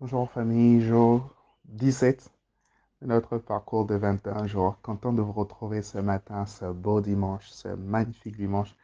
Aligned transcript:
Bonjour 0.00 0.30
famille, 0.30 0.80
jour 0.80 1.28
17 1.64 2.30
de 3.02 3.08
notre 3.08 3.36
parcours 3.36 3.84
de 3.84 3.96
21 3.96 4.46
jours. 4.46 4.80
Content 4.80 5.12
de 5.12 5.20
vous 5.20 5.32
retrouver 5.32 5.82
ce 5.82 5.98
matin, 5.98 6.46
ce 6.46 6.66
beau 6.66 7.00
dimanche, 7.00 7.50
ce 7.50 7.66
magnifique 7.66 8.36
dimanche. 8.36 8.76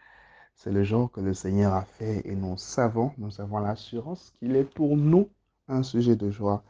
C'est 0.56 0.72
le 0.72 0.82
jour 0.82 1.12
que 1.12 1.20
le 1.20 1.32
Seigneur 1.32 1.72
a 1.72 1.84
fait 1.84 2.22
et 2.24 2.34
nous 2.34 2.56
savons, 2.56 3.12
nous 3.16 3.40
avons 3.40 3.60
l'assurance 3.60 4.32
qu'il 4.40 4.56
est 4.56 4.64
pour 4.64 4.96
nous 4.96 5.28
un 5.68 5.84
sujet 5.84 6.16
de 6.16 6.32
joie 6.32 6.64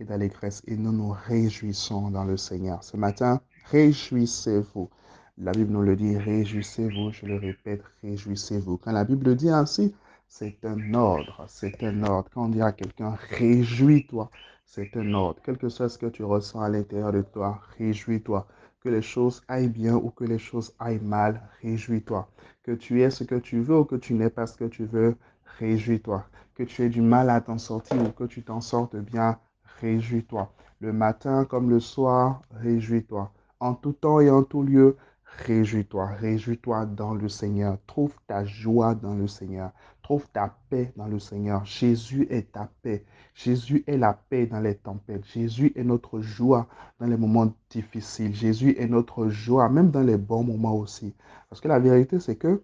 et 0.00 0.04
d'allégresse 0.04 0.60
et 0.66 0.76
nous 0.76 0.90
nous 0.90 1.14
réjouissons 1.28 2.10
dans 2.10 2.24
le 2.24 2.36
Seigneur. 2.36 2.82
Ce 2.82 2.96
matin, 2.96 3.42
réjouissez-vous. 3.70 4.90
La 5.38 5.52
Bible 5.52 5.72
nous 5.72 5.82
le 5.82 5.94
dit, 5.94 6.16
réjouissez-vous, 6.16 7.12
je 7.12 7.26
le 7.26 7.36
répète, 7.36 7.84
réjouissez-vous. 8.02 8.76
Quand 8.76 8.90
la 8.90 9.04
Bible 9.04 9.36
dit 9.36 9.50
ainsi, 9.50 9.94
c'est 10.36 10.64
un 10.64 10.94
ordre, 10.94 11.44
c'est 11.46 11.80
un 11.84 12.02
ordre. 12.02 12.28
Quand 12.34 12.46
on 12.46 12.48
dit 12.48 12.60
à 12.60 12.72
quelqu'un, 12.72 13.16
réjouis-toi, 13.30 14.28
c'est 14.66 14.96
un 14.96 15.14
ordre. 15.14 15.40
Quel 15.44 15.56
que 15.56 15.68
soit 15.68 15.88
ce 15.88 15.96
que 15.96 16.06
tu 16.06 16.24
ressens 16.24 16.60
à 16.60 16.68
l'intérieur 16.68 17.12
de 17.12 17.22
toi, 17.22 17.60
réjouis-toi. 17.78 18.48
Que 18.80 18.88
les 18.88 19.00
choses 19.00 19.44
aillent 19.46 19.68
bien 19.68 19.94
ou 19.94 20.10
que 20.10 20.24
les 20.24 20.40
choses 20.40 20.74
aillent 20.80 20.98
mal, 21.04 21.40
réjouis-toi. 21.62 22.28
Que 22.64 22.72
tu 22.72 23.00
aies 23.00 23.10
ce 23.10 23.22
que 23.22 23.36
tu 23.36 23.60
veux 23.60 23.78
ou 23.78 23.84
que 23.84 23.94
tu 23.94 24.14
n'aies 24.14 24.28
pas 24.28 24.48
ce 24.48 24.56
que 24.56 24.64
tu 24.64 24.86
veux, 24.86 25.16
réjouis-toi. 25.60 26.26
Que 26.56 26.64
tu 26.64 26.82
aies 26.82 26.88
du 26.88 27.00
mal 27.00 27.30
à 27.30 27.40
t'en 27.40 27.58
sortir 27.58 28.02
ou 28.02 28.10
que 28.10 28.24
tu 28.24 28.42
t'en 28.42 28.60
sortes 28.60 28.96
bien, 28.96 29.38
réjouis-toi. 29.80 30.52
Le 30.80 30.92
matin 30.92 31.44
comme 31.44 31.70
le 31.70 31.78
soir, 31.78 32.42
réjouis-toi. 32.50 33.30
En 33.60 33.74
tout 33.74 33.92
temps 33.92 34.18
et 34.18 34.30
en 34.30 34.42
tout 34.42 34.64
lieu, 34.64 34.96
Réjouis-toi, 35.38 36.06
réjouis-toi 36.06 36.86
dans 36.86 37.12
le 37.12 37.28
Seigneur. 37.28 37.76
Trouve 37.86 38.14
ta 38.26 38.44
joie 38.44 38.94
dans 38.94 39.14
le 39.14 39.26
Seigneur. 39.26 39.72
Trouve 40.04 40.28
ta 40.28 40.54
paix 40.68 40.92
dans 40.96 41.06
le 41.06 41.18
Seigneur. 41.18 41.64
Jésus 41.64 42.26
est 42.28 42.52
ta 42.52 42.70
paix. 42.82 43.06
Jésus 43.34 43.84
est 43.86 43.96
la 43.96 44.12
paix 44.12 44.46
dans 44.46 44.60
les 44.60 44.74
tempêtes. 44.74 45.24
Jésus 45.24 45.72
est 45.76 45.82
notre 45.82 46.20
joie 46.20 46.68
dans 47.00 47.06
les 47.06 47.16
moments 47.16 47.50
difficiles. 47.70 48.34
Jésus 48.34 48.76
est 48.78 48.86
notre 48.86 49.30
joie, 49.30 49.70
même 49.70 49.90
dans 49.90 50.02
les 50.02 50.18
bons 50.18 50.44
moments 50.44 50.76
aussi. 50.76 51.14
Parce 51.48 51.62
que 51.62 51.68
la 51.68 51.78
vérité, 51.78 52.20
c'est 52.20 52.36
que 52.36 52.62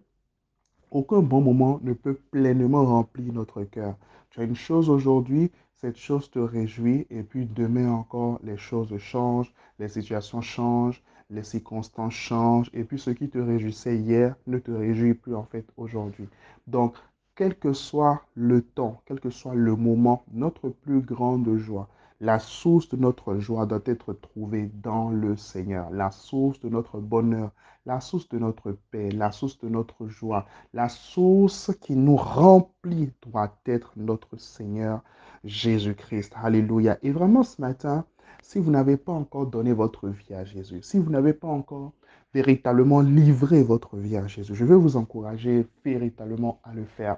aucun 0.90 1.20
bon 1.22 1.40
moment 1.40 1.80
ne 1.82 1.94
peut 1.94 2.20
pleinement 2.30 2.84
remplir 2.84 3.32
notre 3.32 3.64
cœur. 3.64 3.96
Tu 4.28 4.40
as 4.40 4.44
une 4.44 4.54
chose 4.54 4.90
aujourd'hui, 4.90 5.50
cette 5.76 5.96
chose 5.96 6.30
te 6.30 6.38
réjouit, 6.38 7.06
et 7.08 7.22
puis 7.22 7.46
demain 7.46 7.90
encore, 7.90 8.38
les 8.42 8.58
choses 8.58 8.94
changent, 8.98 9.54
les 9.78 9.88
situations 9.88 10.42
changent, 10.42 11.02
les 11.30 11.44
circonstances 11.44 12.12
changent 12.12 12.70
et 12.74 12.84
puis 12.84 12.98
ce 12.98 13.10
qui 13.10 13.30
te 13.30 13.38
réjouissait 13.38 13.96
hier 13.96 14.34
ne 14.46 14.58
te 14.58 14.70
réjouit 14.70 15.14
plus 15.14 15.34
en 15.34 15.44
fait 15.44 15.64
aujourd'hui. 15.76 16.28
Donc, 16.66 16.96
quel 17.40 17.54
que 17.54 17.72
soit 17.72 18.20
le 18.34 18.60
temps, 18.60 19.00
quel 19.06 19.18
que 19.18 19.30
soit 19.30 19.54
le 19.54 19.74
moment, 19.74 20.24
notre 20.30 20.68
plus 20.68 21.00
grande 21.00 21.56
joie, 21.56 21.88
la 22.20 22.38
source 22.38 22.90
de 22.90 22.98
notre 22.98 23.38
joie 23.38 23.64
doit 23.64 23.80
être 23.86 24.12
trouvée 24.12 24.70
dans 24.82 25.08
le 25.08 25.38
Seigneur. 25.38 25.88
La 25.88 26.10
source 26.10 26.60
de 26.60 26.68
notre 26.68 26.98
bonheur, 26.98 27.50
la 27.86 27.98
source 28.02 28.28
de 28.28 28.38
notre 28.38 28.72
paix, 28.90 29.10
la 29.10 29.32
source 29.32 29.58
de 29.60 29.70
notre 29.70 30.06
joie, 30.06 30.44
la 30.74 30.90
source 30.90 31.72
qui 31.80 31.96
nous 31.96 32.16
remplit 32.16 33.10
doit 33.22 33.56
être 33.64 33.94
notre 33.96 34.36
Seigneur 34.36 35.02
Jésus-Christ. 35.42 36.34
Alléluia. 36.36 36.98
Et 37.02 37.10
vraiment 37.10 37.42
ce 37.42 37.58
matin, 37.62 38.04
si 38.42 38.58
vous 38.58 38.70
n'avez 38.70 38.98
pas 38.98 39.12
encore 39.12 39.46
donné 39.46 39.72
votre 39.72 40.08
vie 40.08 40.34
à 40.34 40.44
Jésus, 40.44 40.80
si 40.82 40.98
vous 40.98 41.10
n'avez 41.10 41.32
pas 41.32 41.48
encore 41.48 41.92
véritablement 42.32 43.00
livré 43.00 43.62
votre 43.62 43.96
vie 43.96 44.16
à 44.16 44.26
Jésus, 44.26 44.54
je 44.54 44.64
veux 44.64 44.76
vous 44.76 44.96
encourager 44.96 45.66
véritablement 45.84 46.60
à 46.62 46.72
le 46.72 46.84
faire. 46.84 47.16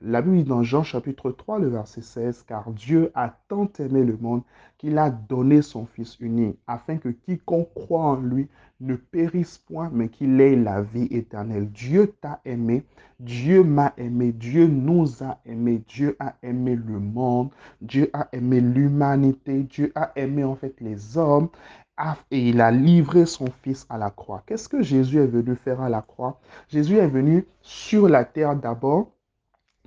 La 0.00 0.22
Bible 0.22 0.36
dit 0.36 0.44
dans 0.44 0.62
Jean 0.62 0.82
chapitre 0.82 1.30
3, 1.30 1.58
le 1.58 1.68
verset 1.68 2.02
16, 2.02 2.44
car 2.46 2.70
Dieu 2.70 3.10
a 3.14 3.36
tant 3.48 3.70
aimé 3.78 4.04
le 4.04 4.16
monde 4.16 4.42
qu'il 4.78 4.98
a 4.98 5.10
donné 5.10 5.62
son 5.62 5.86
Fils 5.86 6.18
unique, 6.20 6.58
afin 6.66 6.96
que 6.96 7.08
quiconque 7.08 7.72
croit 7.74 8.04
en 8.04 8.16
lui 8.16 8.48
ne 8.80 8.96
périsse 8.96 9.58
point, 9.58 9.90
mais 9.92 10.08
qu'il 10.08 10.40
ait 10.40 10.56
la 10.56 10.82
vie 10.82 11.08
éternelle. 11.10 11.70
Dieu 11.70 12.12
t'a 12.20 12.40
aimé, 12.44 12.84
Dieu 13.20 13.62
m'a 13.62 13.94
aimé, 13.96 14.32
Dieu 14.32 14.66
nous 14.66 15.22
a 15.22 15.38
aimé, 15.46 15.82
Dieu 15.88 16.16
a 16.18 16.34
aimé 16.42 16.76
le 16.76 16.98
monde, 16.98 17.50
Dieu 17.80 18.10
a 18.12 18.28
aimé 18.32 18.60
l'humanité, 18.60 19.62
Dieu 19.62 19.92
a 19.94 20.12
aimé 20.16 20.44
en 20.44 20.56
fait 20.56 20.74
les 20.80 21.16
hommes 21.16 21.48
et 22.30 22.48
il 22.48 22.60
a 22.60 22.70
livré 22.70 23.26
son 23.26 23.46
Fils 23.62 23.86
à 23.88 23.98
la 23.98 24.10
croix. 24.10 24.42
Qu'est-ce 24.46 24.68
que 24.68 24.82
Jésus 24.82 25.18
est 25.18 25.26
venu 25.26 25.54
faire 25.54 25.80
à 25.80 25.88
la 25.88 26.02
croix? 26.02 26.40
Jésus 26.68 26.96
est 26.96 27.06
venu 27.06 27.46
sur 27.62 28.08
la 28.08 28.24
terre 28.24 28.56
d'abord 28.56 29.10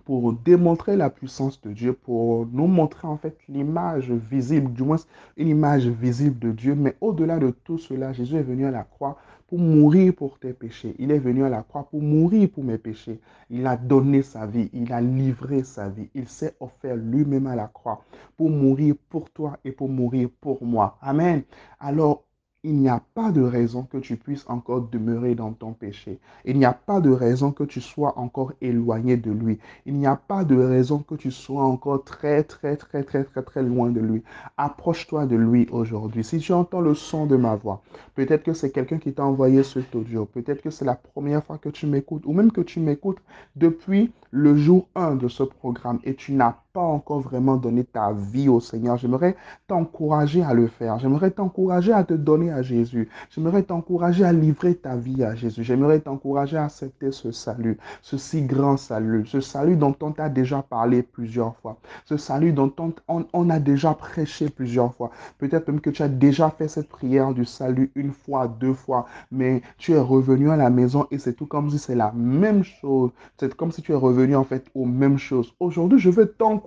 pour 0.06 0.32
démontrer 0.32 0.96
la 0.96 1.10
puissance 1.10 1.60
de 1.60 1.74
Dieu, 1.74 1.92
pour 1.92 2.46
nous 2.46 2.68
montrer 2.68 3.10
en 3.10 3.18
fait 3.18 3.38
l'image 3.50 4.10
visible, 4.10 4.72
du 4.72 4.84
moins 4.84 5.00
une 5.36 5.50
image 5.50 5.88
visible 5.88 6.40
de 6.40 6.52
Dieu. 6.52 6.76
Mais 6.76 6.96
au-delà 7.02 7.40
de 7.40 7.50
tout 7.50 7.78
cela, 7.78 8.14
Jésus 8.14 8.38
est 8.38 8.44
venu 8.44 8.66
à 8.66 8.72
la 8.72 8.84
croix 8.84 9.18
pour 9.48 9.60
mourir 9.60 10.14
pour 10.14 10.40
tes 10.40 10.54
péchés. 10.54 10.96
Il 11.00 11.12
est 11.12 11.20
venu 11.20 11.46
à 11.46 11.50
la 11.50 11.64
croix 11.64 11.88
pour 11.90 12.02
mourir 12.02 12.50
pour 12.50 12.64
mes 12.64 12.78
péchés. 12.78 13.20
Il 13.50 13.66
a 13.66 13.78
donné 13.78 14.22
sa 14.22 14.46
vie, 14.46 14.70
il 14.74 14.92
a 14.92 15.02
livré 15.02 15.64
sa 15.64 15.90
vie. 15.90 16.10
Il 16.14 16.28
s'est 16.28 16.56
offert 16.60 16.96
lui-même 16.96 17.48
à 17.48 17.56
la 17.56 17.68
croix 17.68 18.04
pour 18.36 18.50
mourir 18.50 18.96
pour 19.10 19.30
toi 19.32 19.58
et 19.64 19.72
pour 19.72 19.90
mourir 19.90 20.30
pour 20.42 20.64
moi. 20.64 20.98
Amen. 21.02 21.44
Alors, 21.80 22.27
il 22.68 22.76
n'y 22.80 22.90
a 22.90 23.02
pas 23.14 23.32
de 23.32 23.42
raison 23.42 23.84
que 23.84 23.98
tu 23.98 24.18
puisses 24.18 24.44
encore 24.50 24.82
demeurer 24.82 25.36
dans 25.36 25.54
ton 25.54 25.72
péché. 25.72 26.20
Il 26.44 26.58
n'y 26.58 26.66
a 26.66 26.74
pas 26.74 27.00
de 27.00 27.10
raison 27.10 27.54
que 27.54 27.64
tu 27.64 27.80
sois 27.80 28.20
encore 28.20 28.52
éloigné 28.60 29.16
de 29.16 29.32
lui. 29.32 29.58
Il 29.86 29.94
n'y 29.94 30.06
a 30.06 30.18
pas 30.18 30.44
de 30.44 30.58
raison 30.58 31.00
que 31.00 31.16
tu 31.16 31.32
sois 31.32 31.64
encore 31.64 32.04
très, 32.04 32.44
très, 32.44 32.76
très, 32.76 33.04
très, 33.04 33.24
très, 33.24 33.42
très 33.42 33.64
loin 33.64 33.90
de 33.90 34.02
lui. 34.02 34.22
Approche-toi 34.58 35.28
de 35.28 35.38
lui 35.38 35.70
aujourd'hui. 35.72 36.26
Si 36.26 36.40
tu 36.40 36.52
entends 36.52 36.82
le 36.82 36.94
son 36.94 37.26
de 37.26 37.38
ma 37.38 37.56
voix, 37.56 37.82
peut-être 38.16 38.44
que 38.44 38.52
c'est 38.52 38.72
quelqu'un 38.72 38.98
qui 38.98 39.14
t'a 39.14 39.24
envoyé 39.24 39.64
cet 39.64 39.96
audio. 39.96 40.26
Peut-être 40.26 40.62
que 40.62 40.70
c'est 40.70 40.84
la 40.84 40.96
première 40.96 41.46
fois 41.46 41.58
que 41.58 41.70
tu 41.70 41.88
m'écoutes 41.88 42.26
ou 42.26 42.34
même 42.34 42.52
que 42.52 42.60
tu 42.62 42.82
m'écoutes 42.82 43.20
depuis 43.56 44.12
le 44.32 44.58
jour 44.58 44.90
1 44.96 45.16
de 45.16 45.30
ce 45.30 45.44
programme 45.44 46.00
et 46.04 46.16
tu 46.16 46.34
n'as 46.34 46.58
encore 46.82 47.22
vraiment 47.22 47.56
donné 47.58 47.84
ta 47.84 48.12
vie 48.14 48.50
au 48.50 48.60
Seigneur, 48.60 48.98
j'aimerais 48.98 49.36
t'encourager 49.68 50.44
à 50.44 50.54
le 50.54 50.68
faire. 50.68 51.00
J'aimerais 51.00 51.32
t'encourager 51.32 51.94
à 51.94 52.04
te 52.04 52.14
donner 52.14 52.52
à 52.52 52.62
Jésus. 52.62 53.10
J'aimerais 53.30 53.64
t'encourager 53.64 54.24
à 54.24 54.34
livrer 54.34 54.76
ta 54.76 54.96
vie 54.96 55.24
à 55.24 55.36
Jésus. 55.36 55.64
J'aimerais 55.64 56.00
t'encourager 56.00 56.58
à 56.58 56.66
accepter 56.66 57.12
ce 57.12 57.32
salut, 57.32 57.78
ce 58.02 58.18
si 58.18 58.44
grand 58.44 58.78
salut, 58.78 59.26
ce 59.26 59.42
salut 59.42 59.76
dont 59.76 59.96
on 60.02 60.12
t'a 60.12 60.30
déjà 60.30 60.62
parlé 60.62 61.02
plusieurs 61.02 61.56
fois, 61.58 61.78
ce 62.06 62.18
salut 62.18 62.54
dont 62.54 62.72
on, 62.78 63.26
on 63.34 63.50
a 63.50 63.60
déjà 63.60 63.94
prêché 63.94 64.50
plusieurs 64.50 64.94
fois. 64.96 65.12
Peut-être 65.40 65.68
même 65.68 65.82
que 65.82 65.90
tu 65.90 66.04
as 66.04 66.10
déjà 66.10 66.50
fait 66.50 66.68
cette 66.68 66.90
prière 66.90 67.34
du 67.34 67.46
salut 67.46 67.92
une 67.96 68.12
fois, 68.12 68.48
deux 68.48 68.74
fois, 68.74 69.06
mais 69.32 69.62
tu 69.78 69.94
es 69.94 70.00
revenu 70.00 70.52
à 70.52 70.58
la 70.58 70.70
maison 70.70 71.08
et 71.12 71.18
c'est 71.18 71.34
tout 71.34 71.46
comme 71.46 71.70
si 71.70 71.80
c'est 71.80 71.96
la 71.96 72.12
même 72.14 72.64
chose. 72.64 73.12
C'est 73.40 73.56
comme 73.56 73.72
si 73.72 73.82
tu 73.82 73.92
es 73.92 73.96
revenu 73.96 74.36
en 74.36 74.44
fait 74.44 74.66
aux 74.76 74.86
mêmes 74.86 75.18
choses. 75.18 75.54
Aujourd'hui, 75.60 76.00
je 76.00 76.10
veux 76.10 76.28
t'encourager 76.28 76.67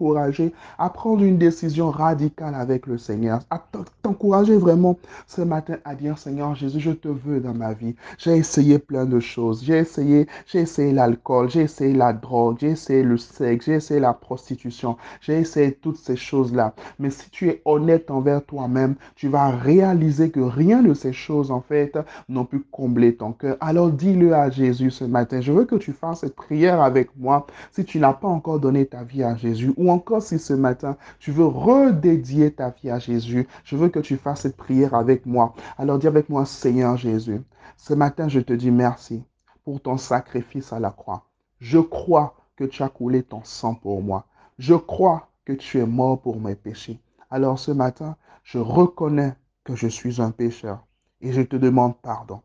à 0.78 0.90
prendre 0.90 1.22
une 1.22 1.38
décision 1.38 1.90
radicale 1.90 2.54
avec 2.54 2.86
le 2.86 2.96
Seigneur, 2.98 3.40
à 3.50 3.62
t'encourager 4.02 4.56
vraiment 4.56 4.98
ce 5.26 5.42
matin 5.42 5.76
à 5.84 5.94
dire 5.94 6.18
Seigneur 6.18 6.54
Jésus, 6.54 6.80
je 6.80 6.92
te 6.92 7.08
veux 7.08 7.40
dans 7.40 7.54
ma 7.54 7.74
vie. 7.74 7.94
J'ai 8.18 8.36
essayé 8.36 8.78
plein 8.78 9.04
de 9.04 9.20
choses. 9.20 9.62
J'ai 9.62 9.78
essayé, 9.78 10.26
j'ai 10.46 10.60
essayé 10.60 10.92
l'alcool, 10.92 11.50
j'ai 11.50 11.62
essayé 11.62 11.94
la 11.94 12.12
drogue, 12.12 12.56
j'ai 12.60 12.70
essayé 12.70 13.02
le 13.02 13.18
sexe, 13.18 13.66
j'ai 13.66 13.74
essayé 13.74 14.00
la 14.00 14.14
prostitution, 14.14 14.96
j'ai 15.20 15.38
essayé 15.38 15.72
toutes 15.72 15.98
ces 15.98 16.16
choses-là. 16.16 16.74
Mais 16.98 17.10
si 17.10 17.28
tu 17.30 17.48
es 17.48 17.60
honnête 17.64 18.10
envers 18.10 18.44
toi-même, 18.44 18.94
tu 19.16 19.28
vas 19.28 19.50
réaliser 19.50 20.30
que 20.30 20.40
rien 20.40 20.82
de 20.82 20.94
ces 20.94 21.12
choses, 21.12 21.50
en 21.50 21.60
fait, 21.60 21.98
n'ont 22.28 22.44
pu 22.44 22.64
combler 22.70 23.14
ton 23.14 23.32
cœur. 23.32 23.56
Alors 23.60 23.90
dis-le 23.90 24.34
à 24.34 24.50
Jésus 24.50 24.90
ce 24.90 25.04
matin. 25.04 25.40
Je 25.40 25.52
veux 25.52 25.64
que 25.64 25.76
tu 25.76 25.92
fasses 25.92 26.20
cette 26.20 26.34
prière 26.34 26.80
avec 26.80 27.10
moi. 27.18 27.46
Si 27.72 27.84
tu 27.84 27.98
n'as 27.98 28.12
pas 28.12 28.28
encore 28.28 28.60
donné 28.60 28.86
ta 28.86 29.02
vie 29.02 29.22
à 29.22 29.36
Jésus, 29.36 29.72
ou 29.80 29.90
encore 29.90 30.22
si 30.22 30.38
ce 30.38 30.52
matin, 30.52 30.98
tu 31.18 31.32
veux 31.32 31.46
redédier 31.46 32.52
ta 32.52 32.68
vie 32.68 32.90
à 32.90 32.98
Jésus, 32.98 33.48
je 33.64 33.76
veux 33.76 33.88
que 33.88 33.98
tu 33.98 34.18
fasses 34.18 34.42
cette 34.42 34.56
prière 34.58 34.94
avec 34.94 35.24
moi. 35.24 35.54
Alors 35.78 35.98
dis 35.98 36.06
avec 36.06 36.28
moi, 36.28 36.44
Seigneur 36.44 36.98
Jésus, 36.98 37.40
ce 37.78 37.94
matin, 37.94 38.28
je 38.28 38.40
te 38.40 38.52
dis 38.52 38.70
merci 38.70 39.24
pour 39.64 39.80
ton 39.80 39.96
sacrifice 39.96 40.74
à 40.74 40.80
la 40.80 40.90
croix. 40.90 41.24
Je 41.60 41.78
crois 41.78 42.36
que 42.56 42.64
tu 42.64 42.82
as 42.82 42.90
coulé 42.90 43.22
ton 43.22 43.42
sang 43.42 43.74
pour 43.74 44.02
moi. 44.02 44.26
Je 44.58 44.74
crois 44.74 45.30
que 45.46 45.54
tu 45.54 45.78
es 45.78 45.86
mort 45.86 46.20
pour 46.20 46.38
mes 46.38 46.56
péchés. 46.56 47.00
Alors 47.30 47.58
ce 47.58 47.70
matin, 47.70 48.16
je 48.44 48.58
reconnais 48.58 49.34
que 49.64 49.74
je 49.74 49.88
suis 49.88 50.20
un 50.20 50.30
pécheur 50.30 50.84
et 51.22 51.32
je 51.32 51.40
te 51.40 51.56
demande 51.56 51.96
pardon. 52.02 52.42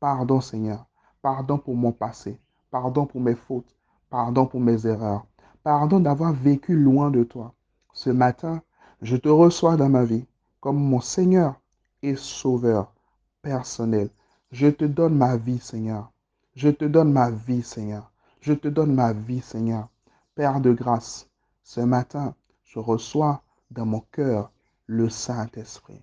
Pardon 0.00 0.40
Seigneur. 0.40 0.86
Pardon 1.20 1.58
pour 1.58 1.76
mon 1.76 1.92
passé. 1.92 2.40
Pardon 2.70 3.04
pour 3.04 3.20
mes 3.20 3.34
fautes. 3.34 3.76
Pardon 4.08 4.46
pour 4.46 4.60
mes 4.60 4.86
erreurs. 4.86 5.26
Pardon 5.68 6.00
d'avoir 6.00 6.32
vécu 6.32 6.74
loin 6.74 7.10
de 7.10 7.24
toi. 7.24 7.52
Ce 7.92 8.08
matin, 8.08 8.62
je 9.02 9.16
te 9.18 9.28
reçois 9.28 9.76
dans 9.76 9.90
ma 9.90 10.02
vie 10.02 10.24
comme 10.60 10.82
mon 10.82 11.02
Seigneur 11.02 11.60
et 12.02 12.16
Sauveur 12.16 12.94
personnel. 13.42 14.08
Je 14.50 14.68
te 14.68 14.86
donne 14.86 15.14
ma 15.14 15.36
vie, 15.36 15.58
Seigneur. 15.58 16.10
Je 16.54 16.70
te 16.70 16.86
donne 16.86 17.12
ma 17.12 17.30
vie, 17.30 17.62
Seigneur. 17.62 18.10
Je 18.40 18.54
te 18.54 18.66
donne 18.66 18.94
ma 18.94 19.12
vie, 19.12 19.42
Seigneur. 19.42 19.90
Père 20.34 20.62
de 20.62 20.72
grâce, 20.72 21.28
ce 21.62 21.82
matin, 21.82 22.34
je 22.64 22.78
reçois 22.78 23.42
dans 23.70 23.84
mon 23.84 24.00
cœur 24.10 24.50
le 24.86 25.10
Saint-Esprit. 25.10 26.00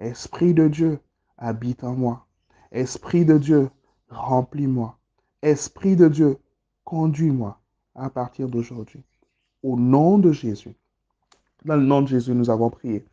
Esprit 0.00 0.54
de 0.54 0.66
Dieu, 0.66 0.98
habite 1.36 1.84
en 1.84 1.94
moi. 1.94 2.26
Esprit 2.72 3.24
de 3.24 3.38
Dieu, 3.38 3.70
remplis-moi. 4.10 4.98
Esprit 5.42 5.94
de 5.94 6.08
Dieu, 6.08 6.40
conduis-moi 6.82 7.60
à 7.98 8.10
partir 8.10 8.48
d'aujourd'hui. 8.48 9.02
Au 9.62 9.76
nom 9.76 10.18
de 10.18 10.32
Jésus. 10.32 10.74
Dans 11.64 11.76
le 11.76 11.82
nom 11.84 12.02
de 12.02 12.08
Jésus, 12.08 12.32
nous 12.34 12.50
avons 12.50 12.70
prié. 12.70 13.04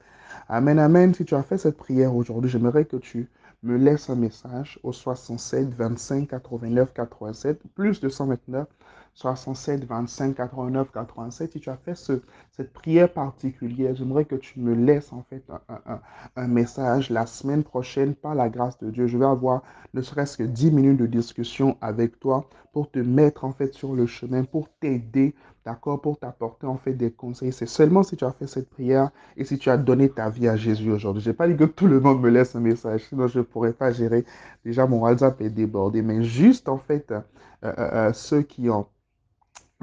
Amen, 0.48 0.78
amen. 0.80 1.14
Si 1.14 1.26
tu 1.26 1.36
as 1.36 1.44
fait 1.44 1.58
cette 1.58 1.78
prière 1.78 2.16
aujourd'hui, 2.16 2.50
j'aimerais 2.50 2.86
que 2.86 2.98
tu 2.98 3.30
me 3.64 3.78
laisses 3.78 4.10
un 4.10 4.16
message 4.16 4.80
au 4.84 4.92
67 4.92 5.74
25 5.74 6.28
89 6.30 6.94
87 6.94 7.62
plus 7.74 8.00
229 8.00 8.68
67 9.16 9.86
25 9.86 10.36
89 10.36 10.92
87. 10.92 11.54
Si 11.54 11.60
tu 11.60 11.70
as 11.70 11.78
fait 11.78 11.96
ce, 11.96 12.22
cette 12.52 12.74
prière 12.74 13.12
particulière, 13.12 13.96
j'aimerais 13.96 14.26
que 14.26 14.36
tu 14.36 14.60
me 14.60 14.74
laisses 14.74 15.14
en 15.14 15.24
fait 15.24 15.44
un, 15.50 16.02
un, 16.36 16.48
message 16.48 17.10
la 17.10 17.26
semaine 17.26 17.64
prochaine 17.64 18.14
par 18.14 18.36
la 18.36 18.50
grâce 18.50 18.78
de 18.80 18.92
Dieu. 18.92 19.08
Je 19.08 19.18
vais 19.18 19.26
avoir 19.26 19.64
ne 19.94 20.02
serait-ce 20.02 20.38
que 20.38 20.44
10 20.44 20.72
minutes 20.72 21.00
de 21.00 21.06
discussion 21.06 21.78
avec 21.80 22.20
toi 22.20 22.50
pour 22.74 22.92
te 22.92 23.00
mettre 23.00 23.46
en 23.46 23.54
fait 23.54 23.74
sur 23.74 23.94
le 23.94 24.06
chemin, 24.06 24.44
pour 24.44 24.68
t'aider, 24.82 25.34
d'accord, 25.66 26.02
pour 26.02 26.20
t'apporter 26.20 26.68
en 26.68 26.76
fait 26.76 26.94
des 26.94 27.10
conseils. 27.10 27.54
C'est 27.54 27.68
seulement 27.68 28.04
si 28.04 28.18
tu 28.18 28.26
as 28.26 28.34
fait 28.34 28.48
cette 28.48 28.70
prière 28.70 29.12
et 29.38 29.46
si 29.46 29.58
tu 29.58 29.70
as 29.70 29.78
donné 29.78 30.10
ta 30.10 30.30
vie 30.30 30.50
à 30.50 30.58
Jésus 30.58 30.92
aujourd'hui. 30.92 31.24
Je 31.24 31.30
n'ai 31.30 31.36
pas 31.36 31.48
dit 31.48 31.56
que 31.56 31.64
tout 31.64 31.88
le 31.88 32.02
monde 32.02 32.22
me 32.22 32.30
laisse 32.30 32.54
un 32.54 32.60
message, 32.60 33.06
sinon 33.08 33.28
je 33.28 33.40
ne 33.40 33.44
pourrais 33.44 33.72
pas 33.72 33.92
gérer. 33.94 34.26
Déjà, 34.66 34.86
mon 34.88 35.00
WhatsApp 35.00 35.40
est 35.40 35.50
débordé, 35.50 36.02
mais 36.02 36.22
juste 36.22 36.68
en 36.68 36.78
fait, 36.78 37.12
euh, 37.12 37.22
euh, 37.64 37.74
euh, 37.78 38.14
ceux 38.14 38.42
qui 38.42 38.70
ont 38.70 38.88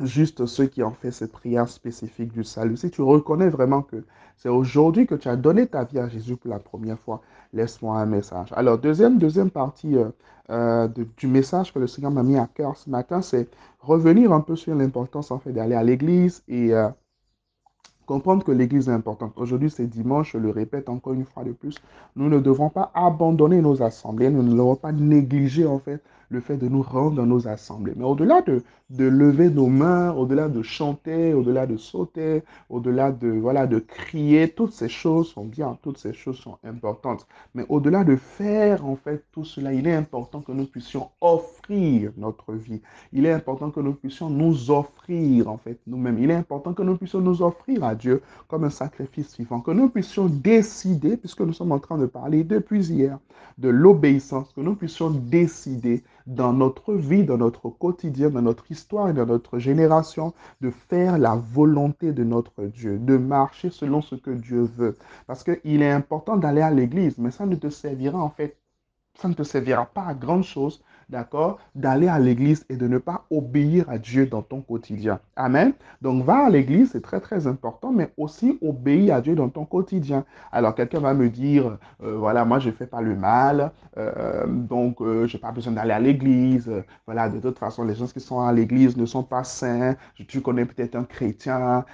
juste 0.05 0.47
ceux 0.47 0.67
qui 0.67 0.83
ont 0.83 0.93
fait 0.93 1.11
cette 1.11 1.33
prière 1.33 1.69
spécifique 1.69 2.33
du 2.33 2.45
salut. 2.45 2.77
Si 2.77 2.91
tu 2.91 3.03
reconnais 3.03 3.49
vraiment 3.49 3.83
que 3.83 4.05
c'est 4.37 4.49
aujourd'hui 4.49 5.07
que 5.07 5.15
tu 5.15 5.29
as 5.29 5.37
donné 5.37 5.67
ta 5.67 5.85
vie 5.85 5.99
à 5.99 6.09
Jésus 6.09 6.37
pour 6.37 6.51
la 6.51 6.59
première 6.59 6.99
fois, 6.99 7.23
laisse-moi 7.53 7.99
un 7.99 8.07
message. 8.07 8.49
Alors, 8.53 8.79
deuxième, 8.79 9.19
deuxième 9.19 9.51
partie 9.51 9.97
euh, 9.97 10.09
euh, 10.51 10.89
du 11.17 11.27
message 11.27 11.73
que 11.73 11.79
le 11.79 11.87
Seigneur 11.87 12.11
m'a 12.11 12.23
mis 12.23 12.37
à 12.37 12.49
cœur 12.53 12.77
ce 12.77 12.91
matin, 12.91 13.23
c'est 13.23 13.49
revenir 13.81 14.33
un 14.33 14.41
peu 14.41 14.57
sur 14.57 14.75
l'importance 14.75 15.31
en 15.31 15.39
fait 15.39 15.53
d'aller 15.53 15.75
à 15.75 15.83
l'église 15.83 16.43
et 16.49 16.75
euh, 16.75 16.89
comprendre 18.07 18.45
que 18.45 18.53
l'église 18.53 18.89
est 18.89 18.93
importante. 18.93 19.33
Aujourd'hui, 19.37 19.71
c'est 19.71 19.87
dimanche, 19.87 20.33
je 20.33 20.39
le 20.39 20.51
répète 20.51 20.89
encore 20.89 21.13
une 21.13 21.25
fois 21.25 21.45
de 21.45 21.53
plus, 21.53 21.77
nous 22.17 22.29
ne 22.29 22.41
devons 22.41 22.69
pas 22.69 22.91
abandonner 22.95 23.61
nos 23.61 23.83
assemblées, 23.83 24.31
nous 24.31 24.43
ne 24.43 24.51
devons 24.51 24.77
pas 24.77 24.93
négliger 24.93 25.67
en 25.67 25.79
fait 25.79 26.03
le 26.33 26.41
fait 26.41 26.57
de 26.57 26.67
nous 26.67 26.83
rendre 26.83 27.17
dans 27.17 27.27
nos 27.27 27.47
assemblées. 27.47 27.93
Mais 27.95 28.05
au-delà 28.05 28.41
de, 28.43 28.63
lever 28.91 29.51
nos 29.51 29.67
mains, 29.67 30.13
au-delà 30.13 30.49
de 30.49 30.63
chanter, 30.63 31.35
au-delà 31.35 31.67
de 31.67 31.77
sauter, 31.77 32.43
au-delà 32.71 33.13
de, 33.13 33.29
voilà, 33.29 33.67
de 33.67 33.79
crier, 33.79 34.49
toutes 34.49 34.73
ces 34.73 34.89
choses 34.89 35.29
sont 35.29 35.45
bien, 35.45 35.79
toutes 35.83 35.99
ces 35.99 36.13
choses 36.13 36.39
sont 36.39 36.59
importantes. 36.65 37.27
Mais 37.55 37.65
au-delà 37.69 38.03
de 38.03 38.17
faire, 38.17 38.87
en 38.87 38.97
fait, 38.97 39.25
tout 39.33 39.45
cela, 39.45 39.73
il 39.75 39.87
est 39.87 39.95
important 39.95 40.41
que 40.41 40.53
nous 40.53 40.65
puissions 40.65 41.11
offrir 41.21 42.13
notre 42.17 42.55
vie. 42.55 42.81
Il 43.13 43.27
est 43.27 43.33
important 43.33 43.71
que 43.71 43.81
nous 43.81 43.95
puissions 43.95 44.31
nous 44.31 44.71
offrir, 44.71 45.49
en 45.49 45.59
fait, 45.59 45.79
nous-mêmes. 45.87 46.19
Il 46.19 46.31
est 46.31 46.35
important 46.35 46.73
que 46.73 46.83
nous 46.83 46.97
puissions 46.97 47.21
nous 47.21 47.43
offrir 47.43 47.85
à 47.85 47.92
Dieu 47.95 48.23
comme 48.49 48.65
un 48.65 48.71
sacrifice 48.71 49.37
vivant, 49.37 49.61
que 49.61 49.71
nous 49.71 49.89
puissions 49.89 50.27
décider, 50.27 51.17
puisque 51.17 51.41
nous 51.41 51.53
sommes 51.53 51.73
en 51.73 51.79
train 51.79 51.99
de 51.99 52.07
parler 52.07 52.45
depuis 52.45 52.87
hier 52.91 53.19
de 53.59 53.69
l'obéissance, 53.69 54.53
que 54.53 54.61
nous 54.61 54.75
puissions 54.75 55.11
décider 55.11 56.03
dans 56.27 56.53
notre 56.53 56.95
vie, 56.95 57.25
dans 57.25 57.39
notre 57.39 57.69
quotidien, 57.69 58.31
dans 58.31 58.43
notre 58.43 58.71
histoire 58.71 59.09
et 59.09 59.13
dans 59.13 59.27
notre 59.27 59.59
génération, 59.59 60.33
de 60.61 60.71
faire 60.71 61.19
la 61.19 61.37
volonté 61.37 62.13
de 62.13 62.25
notre 62.25 62.65
Dieu, 62.65 62.99
de 62.99 63.17
marcher 63.17 63.71
selon 63.71 64.03
ce 64.03 64.15
que 64.15 64.31
Dieu 64.31 64.63
veut. 64.77 64.97
Parce 65.27 65.45
qu'il 65.45 65.83
est 65.83 65.91
important 65.91 66.37
d'aller 66.37 66.63
à 66.63 66.71
l'église, 66.71 67.19
mais 67.19 67.31
ça 67.31 67.47
ne 67.47 67.57
te 67.57 67.69
servira 67.69 68.19
en 68.19 68.31
fait, 68.31 68.57
ça 69.15 69.29
ne 69.29 69.35
te 69.35 69.43
servira 69.43 69.87
pas 69.87 70.05
à 70.05 70.15
grand 70.15 70.43
chose 70.43 70.83
d'accord, 71.13 71.61
d'aller 71.77 72.09
à 72.09 72.19
l'église 72.19 72.65
et 72.69 72.77
de 72.77 72.89
ne 72.89 72.99
pas 72.99 73.25
obéir 73.31 73.89
à 73.89 73.99
Dieu 73.99 74.27
dans 74.27 74.43
ton 74.43 74.61
quotidien. 74.63 75.21
Amen? 75.37 75.73
Donc, 76.01 76.25
va 76.25 76.47
à 76.47 76.51
l'église, 76.51 76.91
c'est 76.93 77.03
très, 77.03 77.21
très 77.21 77.47
important, 77.47 77.93
mais 77.93 78.11
aussi 78.17 78.59
obéir 78.63 79.15
à 79.15 79.21
Dieu 79.21 79.37
dans 79.37 79.49
ton 79.49 79.65
quotidien. 79.65 80.25
Alors, 80.51 80.75
quelqu'un 80.75 80.99
va 81.01 81.15
me 81.15 81.29
dire, 81.29 81.79
euh, 82.03 82.17
voilà, 82.17 82.45
moi, 82.45 82.59
je 82.59 82.71
ne 82.71 82.75
fais 82.75 82.87
pas 82.87 83.03
le 83.03 83.15
mal, 83.15 83.71
euh, 83.99 84.47
donc, 84.47 85.01
euh, 85.01 85.27
je 85.29 85.37
n'ai 85.37 85.41
pas 85.41 85.53
besoin 85.53 85.75
d'aller 85.75 85.93
à 85.93 86.01
l'église. 86.01 86.69
voilà, 87.07 87.29
de 87.29 87.39
toute 87.39 87.59
façon, 87.59 87.85
les 87.85 87.95
gens 87.95 88.07
qui 88.07 88.21
sont 88.21 88.41
à 88.41 88.53
l'église 88.53 88.97
ne 88.97 89.07
sont 89.07 89.23
pas 89.23 89.45
saints. 89.45 89.95
Tu 90.27 90.41
connais 90.41 90.65
peut-être 90.65 90.97
un 90.97 91.05
chrétien 91.05 91.85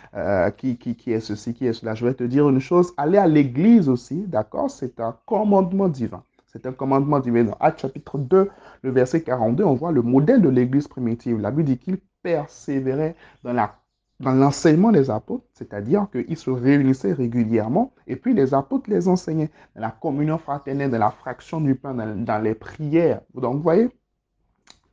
qui, 0.56 0.78
qui, 0.78 0.94
qui 0.96 1.12
est 1.12 1.20
ceci, 1.20 1.52
qui 1.54 1.66
est 1.66 1.72
cela. 1.72 1.94
Je 1.94 2.06
vais 2.06 2.14
te 2.14 2.24
dire 2.24 2.48
une 2.48 2.60
chose, 2.60 2.92
aller 2.96 3.18
à 3.18 3.26
l'église 3.26 3.88
aussi, 3.88 4.24
d'accord, 4.28 4.70
c'est 4.70 5.00
un 5.00 5.16
commandement 5.26 5.88
divin. 5.88 6.22
C'est 6.58 6.66
un 6.66 6.72
commandement 6.72 7.20
divin. 7.20 7.44
Dans 7.44 7.56
Actes 7.60 7.82
chapitre 7.82 8.18
2, 8.18 8.50
le 8.82 8.90
verset 8.90 9.22
42, 9.22 9.62
on 9.62 9.74
voit 9.74 9.92
le 9.92 10.02
modèle 10.02 10.42
de 10.42 10.48
l'Église 10.48 10.88
primitive. 10.88 11.38
La 11.38 11.52
Bible 11.52 11.64
dit 11.64 11.78
qu'il 11.78 11.98
persévérait 12.22 13.14
dans 13.44 13.70
l'enseignement 14.20 14.90
des 14.90 15.08
apôtres, 15.08 15.44
c'est-à-dire 15.52 16.08
qu'ils 16.10 16.36
se 16.36 16.50
réunissaient 16.50 17.12
régulièrement 17.12 17.92
et 18.08 18.16
puis 18.16 18.34
les 18.34 18.54
apôtres 18.54 18.90
les 18.90 19.06
enseignaient 19.06 19.50
dans 19.76 19.82
la 19.82 19.90
communion 19.92 20.38
fraternelle, 20.38 20.90
dans 20.90 20.98
la 20.98 21.12
fraction 21.12 21.60
du 21.60 21.76
pain, 21.76 21.94
dans, 21.94 22.24
dans 22.24 22.42
les 22.42 22.54
prières. 22.54 23.20
Donc, 23.34 23.58
vous 23.58 23.62
voyez, 23.62 23.88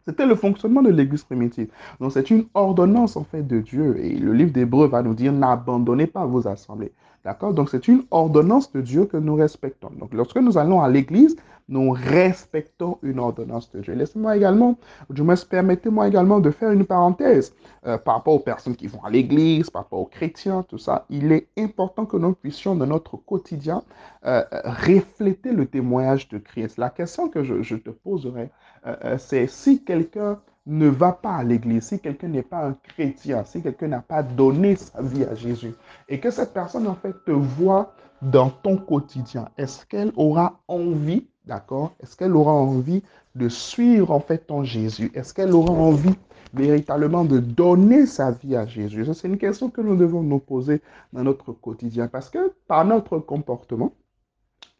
c'était 0.08 0.28
le 0.28 0.36
fonctionnement 0.36 0.84
de 0.84 0.92
l'Église 0.92 1.24
primitive. 1.24 1.70
Donc, 2.00 2.12
c'est 2.12 2.30
une 2.30 2.46
ordonnance 2.54 3.18
en 3.18 3.24
fait 3.24 3.42
de 3.42 3.60
Dieu. 3.60 3.98
Et 4.06 4.16
le 4.16 4.34
livre 4.34 4.52
d'Hébreu 4.52 4.88
va 4.88 5.02
nous 5.02 5.16
dire 5.16 5.34
n'abandonnez 5.34 6.06
pas 6.06 6.28
vos 6.28 6.48
assemblées. 6.48 6.92
D'accord? 7.26 7.56
Donc, 7.56 7.70
c'est 7.72 7.88
une 7.88 8.04
ordonnance 8.12 8.72
de 8.72 8.82
Dieu 8.82 9.06
que 9.06 9.18
nous 9.18 9.34
respectons. 9.34 9.90
Donc, 10.00 10.14
lorsque 10.14 10.38
nous 10.38 10.60
allons 10.60 10.82
à 10.82 10.88
l'église, 10.88 11.36
nous 11.68 11.90
respectons 11.90 13.00
une 13.02 13.18
ordonnance 13.18 13.72
de 13.72 13.82
Dieu. 13.82 13.96
Laissez-moi 13.96 14.38
également, 14.38 14.78
du 15.10 15.24
moins, 15.24 15.34
permettez-moi 15.36 16.08
également 16.08 16.40
de 16.40 16.52
faire 16.52 16.70
une 16.70 16.86
parenthèse 16.86 17.56
euh, 17.88 17.98
par 17.98 18.18
rapport 18.18 18.36
aux 18.36 18.40
personnes 18.40 18.76
qui 18.76 18.86
vont 18.86 19.04
à 19.04 19.10
l'église, 19.10 19.72
par 19.72 19.82
rapport 19.82 20.02
aux 20.02 20.06
chrétiens, 20.06 20.62
tout 20.70 20.78
ça. 20.78 21.08
Il 21.10 21.32
est 21.32 21.48
important 21.58 22.06
que 22.06 22.16
nous 22.16 22.34
puissions, 22.34 22.76
dans 22.76 22.86
notre 22.86 23.18
quotidien, 23.18 23.82
euh, 24.28 24.44
refléter 24.64 25.52
le 25.52 25.66
témoignage 25.66 26.30
de 26.30 26.38
Christ. 26.38 26.78
La 26.78 26.92
question 26.92 27.30
que 27.30 27.44
je, 27.44 27.76
te 27.76 27.90
poserai, 27.90 28.52
euh, 28.86 29.18
c'est 29.18 29.48
si 29.48 29.84
quelqu'un 29.84 30.40
ne 30.66 30.88
va 30.88 31.12
pas 31.12 31.36
à 31.36 31.44
l'église, 31.44 31.84
si 31.84 32.00
quelqu'un 32.00 32.28
n'est 32.28 32.42
pas 32.42 32.66
un 32.66 32.74
chrétien, 32.74 33.44
si 33.44 33.62
quelqu'un 33.62 33.88
n'a 33.88 34.02
pas 34.02 34.24
donné 34.24 34.76
sa 34.76 35.02
vie 35.02 35.24
à 35.24 35.36
Jésus, 35.36 35.74
et 36.10 36.20
que 36.20 36.32
cette 36.32 36.54
personne, 36.54 36.88
en 36.88 36.96
fait, 36.96 37.14
te 37.26 37.32
voit 37.32 37.94
dans 38.22 38.50
ton 38.50 38.78
quotidien, 38.78 39.50
est-ce 39.58 39.86
qu'elle 39.86 40.12
aura 40.16 40.62
envie, 40.68 41.28
d'accord? 41.46 41.94
Est-ce 42.02 42.16
qu'elle 42.16 42.36
aura 42.36 42.54
envie 42.54 43.04
de 43.36 43.50
suivre, 43.50 44.12
en 44.12 44.20
fait, 44.20 44.48
ton 44.48 44.64
Jésus? 44.64 45.12
Est-ce 45.14 45.34
qu'elle 45.34 45.54
aura 45.54 45.72
envie 45.72 46.16
véritablement 46.54 47.26
de 47.26 47.40
donner 47.40 48.08
sa 48.08 48.32
vie 48.32 48.56
à 48.56 48.66
Jésus? 48.66 49.06
C'est 49.14 49.28
une 49.28 49.38
question 49.38 49.70
que 49.70 49.82
nous 49.82 49.96
devons 49.96 50.24
nous 50.24 50.40
poser 50.40 50.82
dans 51.14 51.24
notre 51.24 51.52
quotidien, 51.52 52.08
parce 52.08 52.30
que 52.30 52.54
par 52.68 52.86
notre 52.86 53.20
comportement, 53.20 53.94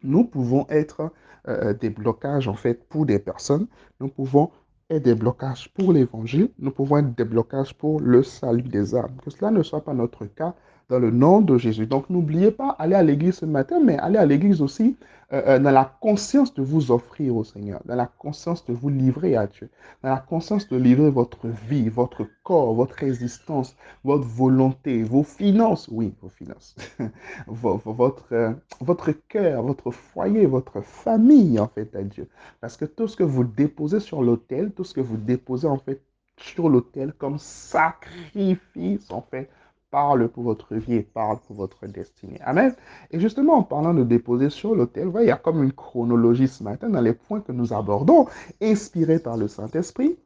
nous 0.02 0.24
pouvons 0.24 0.66
être 0.68 1.12
euh, 1.48 1.74
des 1.74 1.90
blocages, 1.90 2.48
en 2.48 2.54
fait, 2.54 2.88
pour 2.88 3.06
des 3.06 3.20
personnes. 3.20 3.68
Nous 4.00 4.08
pouvons 4.08 4.50
est 4.88 5.00
des 5.00 5.14
blocages 5.14 5.72
pour 5.74 5.92
l'évangile, 5.92 6.50
nous 6.58 6.70
pouvons 6.70 6.98
être 6.98 7.14
des 7.16 7.24
blocages 7.24 7.74
pour 7.74 8.00
le 8.00 8.22
salut 8.22 8.62
des 8.62 8.94
âmes. 8.94 9.16
Que 9.24 9.30
cela 9.30 9.50
ne 9.50 9.62
soit 9.62 9.84
pas 9.84 9.94
notre 9.94 10.26
cas 10.26 10.54
dans 10.88 10.98
le 10.98 11.10
nom 11.10 11.40
de 11.40 11.58
Jésus. 11.58 11.86
Donc 11.86 12.08
n'oubliez 12.10 12.50
pas, 12.50 12.70
aller 12.78 12.94
à 12.94 13.02
l'église 13.02 13.36
ce 13.36 13.46
matin, 13.46 13.80
mais 13.82 13.98
aller 13.98 14.18
à 14.18 14.26
l'église 14.26 14.62
aussi 14.62 14.96
euh, 15.32 15.42
euh, 15.46 15.58
dans 15.58 15.72
la 15.72 15.84
conscience 16.00 16.54
de 16.54 16.62
vous 16.62 16.92
offrir 16.92 17.34
au 17.34 17.42
Seigneur, 17.42 17.80
dans 17.84 17.96
la 17.96 18.06
conscience 18.06 18.64
de 18.64 18.72
vous 18.72 18.88
livrer 18.88 19.36
à 19.36 19.48
Dieu, 19.48 19.68
dans 20.04 20.10
la 20.10 20.20
conscience 20.20 20.68
de 20.68 20.76
livrer 20.76 21.10
votre 21.10 21.48
vie, 21.48 21.88
votre 21.88 22.28
corps, 22.44 22.74
votre 22.74 22.94
résistance, 22.94 23.76
votre 24.04 24.22
volonté, 24.22 25.02
vos 25.02 25.24
finances, 25.24 25.88
oui, 25.90 26.14
vos 26.22 26.28
finances, 26.28 26.76
votre, 27.48 28.32
euh, 28.32 28.52
votre 28.80 29.10
cœur, 29.10 29.62
votre 29.64 29.90
foyer, 29.90 30.46
votre 30.46 30.80
famille, 30.80 31.58
en 31.58 31.66
fait, 31.66 31.96
à 31.96 32.02
Dieu. 32.04 32.28
Parce 32.60 32.76
que 32.76 32.84
tout 32.84 33.08
ce 33.08 33.16
que 33.16 33.24
vous 33.24 33.42
déposez 33.42 33.98
sur 33.98 34.22
l'autel, 34.22 34.70
tout 34.70 34.84
ce 34.84 34.94
que 34.94 35.00
vous 35.00 35.16
déposez, 35.16 35.66
en 35.66 35.78
fait, 35.78 36.00
sur 36.38 36.68
l'autel 36.68 37.12
comme 37.14 37.38
sacrifice, 37.38 39.10
en 39.10 39.22
fait, 39.22 39.50
parle 39.90 40.28
pour 40.28 40.42
votre 40.44 40.74
vie 40.74 40.94
et 40.94 41.02
parle 41.02 41.38
pour 41.46 41.56
votre 41.56 41.86
destinée. 41.86 42.40
Amen. 42.44 42.74
Et 43.10 43.20
justement, 43.20 43.54
en 43.54 43.62
parlant 43.62 43.94
de 43.94 44.02
déposer 44.02 44.50
sur 44.50 44.74
l'autel, 44.74 45.10
il 45.20 45.26
y 45.26 45.30
a 45.30 45.36
comme 45.36 45.62
une 45.62 45.72
chronologie 45.72 46.48
ce 46.48 46.62
matin 46.62 46.88
dans 46.88 47.00
les 47.00 47.14
points 47.14 47.40
que 47.40 47.52
nous 47.52 47.72
abordons, 47.72 48.26
inspirés 48.60 49.18
par 49.18 49.36
le 49.36 49.48
Saint-Esprit. 49.48 50.16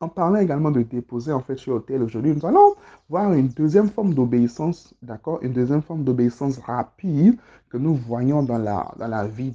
En 0.00 0.08
parlant 0.08 0.36
également 0.36 0.70
de 0.70 0.82
déposer 0.82 1.32
en 1.32 1.40
fait 1.40 1.56
sur 1.56 1.72
l'autel 1.72 2.02
aujourd'hui, 2.02 2.34
nous 2.34 2.44
allons 2.44 2.74
voir 3.08 3.32
une 3.32 3.48
deuxième 3.48 3.88
forme 3.88 4.12
d'obéissance, 4.12 4.94
d'accord, 5.00 5.38
une 5.40 5.54
deuxième 5.54 5.80
forme 5.80 6.04
d'obéissance 6.04 6.58
rapide 6.58 7.38
que 7.70 7.78
nous 7.78 7.94
voyons 7.94 8.42
dans 8.42 8.58
la, 8.58 8.92
dans 8.98 9.08
la 9.08 9.26
vie 9.26 9.52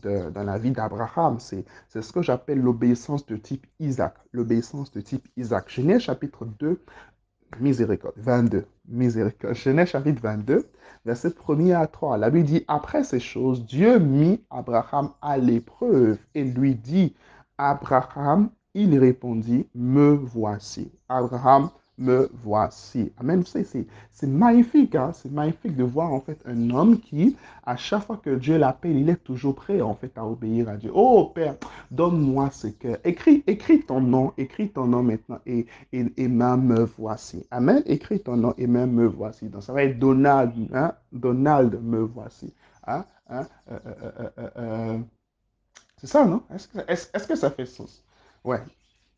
d'Abraham. 0.71 1.37
C'est 1.39 1.65
ce 1.89 2.11
que 2.11 2.23
j'appelle 2.23 2.59
l'obéissance 2.59 3.23
de 3.27 3.35
type 3.37 3.67
Isaac, 3.79 4.15
l'obéissance 4.31 4.91
de 4.91 5.01
type 5.01 5.27
Isaac. 5.37 5.69
Genèse 5.69 6.01
chapitre 6.01 6.45
2, 6.45 6.81
miséricorde. 7.59 8.15
22, 8.17 8.65
miséricorde. 8.87 9.55
Genèse 9.55 9.89
chapitre 9.89 10.21
22, 10.21 10.69
verset 11.05 11.33
1 11.47 11.69
à 11.71 11.87
3. 11.87 12.17
La 12.17 12.29
Bible 12.29 12.45
dit, 12.45 12.65
après 12.67 13.03
ces 13.03 13.19
choses, 13.19 13.65
Dieu 13.65 13.99
mit 13.99 14.43
Abraham 14.49 15.11
à 15.21 15.37
l'épreuve 15.37 16.17
et 16.35 16.43
lui 16.43 16.75
dit, 16.75 17.15
Abraham, 17.57 18.49
il 18.73 18.97
répondit, 18.97 19.67
me 19.75 20.11
voici. 20.11 20.91
Abraham 21.09 21.69
me 22.01 22.29
voici. 22.43 23.11
Amen. 23.17 23.43
C'est 23.45 24.27
magnifique, 24.27 24.95
hein? 24.95 25.11
c'est 25.13 25.31
magnifique 25.31 25.75
de 25.75 25.83
voir 25.83 26.11
en 26.11 26.19
fait 26.19 26.39
un 26.45 26.69
homme 26.71 26.99
qui, 26.99 27.37
à 27.65 27.77
chaque 27.77 28.05
fois 28.05 28.17
que 28.17 28.31
Dieu 28.31 28.57
l'appelle, 28.57 28.97
il 28.97 29.09
est 29.09 29.23
toujours 29.23 29.55
prêt 29.55 29.81
en 29.81 29.93
fait 29.93 30.17
à 30.17 30.25
obéir 30.25 30.69
à 30.69 30.77
Dieu. 30.77 30.91
Oh 30.93 31.31
Père, 31.33 31.55
donne-moi 31.91 32.49
ce 32.51 32.67
cœur. 32.67 32.97
Écris, 33.03 33.43
écris 33.47 33.81
ton 33.83 34.01
nom, 34.01 34.33
écris 34.37 34.69
ton 34.69 34.87
nom 34.87 35.03
maintenant 35.03 35.39
et, 35.45 35.65
et, 35.93 36.05
et 36.17 36.27
même 36.27 36.63
me 36.63 36.83
voici. 36.83 37.45
Amen. 37.51 37.81
Écris 37.85 38.19
ton 38.19 38.37
nom 38.37 38.53
et 38.57 38.67
même 38.67 38.91
me 38.91 39.05
voici. 39.05 39.47
Donc 39.47 39.63
ça 39.63 39.73
va 39.73 39.83
être 39.83 39.99
Donald, 39.99 40.53
hein? 40.73 40.93
Donald, 41.11 41.79
me 41.81 41.99
voici. 41.99 42.53
Hein? 42.87 43.05
hein? 43.29 43.47
Euh, 43.71 43.79
euh, 43.85 44.49
euh, 44.57 44.99
c'est 45.97 46.07
ça, 46.07 46.25
non? 46.25 46.41
Est-ce 46.53 46.67
que, 46.67 46.79
est 46.79 47.27
que 47.27 47.35
ça 47.35 47.51
fait 47.51 47.65
sens? 47.65 48.03
Ouais, 48.43 48.59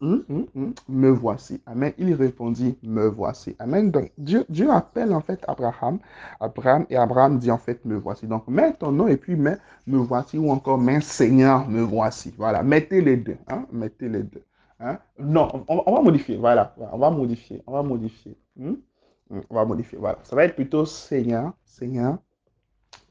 Hum, 0.01 0.23
hum, 0.29 0.47
hum. 0.55 0.73
Me 0.89 1.09
voici. 1.09 1.62
Amen. 1.65 1.93
Il 1.97 2.13
répondit, 2.13 2.77
me 2.83 3.07
voici. 3.07 3.55
Amen. 3.59 3.89
Donc, 3.89 4.12
Dieu, 4.17 4.45
appelle 4.69 5.13
en 5.13 5.21
fait 5.21 5.43
Abraham. 5.47 6.00
Abraham 6.39 6.85
et 6.89 6.97
Abraham 6.97 7.39
dit 7.39 7.51
en 7.51 7.57
fait, 7.57 7.83
me 7.85 7.95
voici. 7.95 8.27
Donc, 8.27 8.47
mets 8.47 8.73
ton 8.73 8.91
nom 8.91 9.07
et 9.07 9.17
puis 9.17 9.35
mets, 9.35 9.57
me 9.88 9.97
voici 9.97 10.38
ou 10.38 10.50
encore, 10.51 10.77
mets 10.77 11.01
Seigneur, 11.01 11.67
me 11.69 11.81
voici. 11.81 12.33
Voilà. 12.38 12.63
Mettez 12.63 13.01
les 13.01 13.17
deux. 13.17 13.38
Hein? 13.47 13.65
Mettez 13.71 14.09
les 14.09 14.23
deux. 14.23 14.43
Hein? 14.79 15.00
Non, 15.17 15.63
on, 15.67 15.93
va 15.93 16.01
modifier. 16.01 16.38
Voilà. 16.38 16.75
On 16.91 16.97
va 16.97 17.09
modifier. 17.09 17.63
On 17.65 17.71
va 17.71 17.83
modifier. 17.83 18.38
On 18.59 19.55
va 19.55 19.65
modifier. 19.65 19.97
Voilà. 19.97 20.17
Ça 20.23 20.35
va 20.35 20.43
être 20.43 20.55
plutôt 20.55 20.85
Seigneur, 20.85 21.53
Seigneur, 21.63 22.17